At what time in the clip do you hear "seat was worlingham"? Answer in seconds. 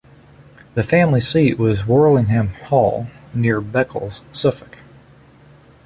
1.19-2.55